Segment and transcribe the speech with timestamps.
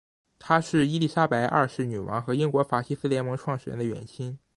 [0.39, 4.39] 他是伊丽莎白二世女王和英国法西斯联盟创始人的远亲。